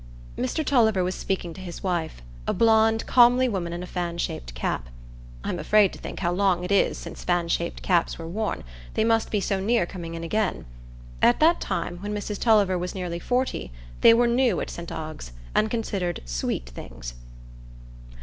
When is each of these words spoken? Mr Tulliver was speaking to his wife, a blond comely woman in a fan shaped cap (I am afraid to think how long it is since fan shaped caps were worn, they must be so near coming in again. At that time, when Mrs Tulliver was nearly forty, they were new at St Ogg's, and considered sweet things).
Mr 0.35 0.65
Tulliver 0.65 1.03
was 1.03 1.13
speaking 1.13 1.53
to 1.53 1.61
his 1.61 1.83
wife, 1.83 2.23
a 2.47 2.55
blond 2.55 3.05
comely 3.05 3.47
woman 3.47 3.71
in 3.71 3.83
a 3.83 3.85
fan 3.85 4.17
shaped 4.17 4.55
cap 4.55 4.89
(I 5.43 5.49
am 5.49 5.59
afraid 5.59 5.93
to 5.93 5.99
think 5.99 6.21
how 6.21 6.31
long 6.31 6.63
it 6.63 6.71
is 6.71 6.97
since 6.97 7.23
fan 7.23 7.49
shaped 7.49 7.83
caps 7.83 8.17
were 8.17 8.27
worn, 8.27 8.63
they 8.95 9.03
must 9.03 9.29
be 9.29 9.39
so 9.39 9.59
near 9.59 9.85
coming 9.85 10.15
in 10.15 10.23
again. 10.23 10.65
At 11.21 11.39
that 11.41 11.61
time, 11.61 11.97
when 11.99 12.15
Mrs 12.15 12.39
Tulliver 12.39 12.79
was 12.79 12.95
nearly 12.95 13.19
forty, 13.19 13.71
they 14.01 14.15
were 14.15 14.25
new 14.25 14.59
at 14.59 14.71
St 14.71 14.91
Ogg's, 14.91 15.33
and 15.53 15.69
considered 15.69 16.21
sweet 16.25 16.69
things). 16.73 17.13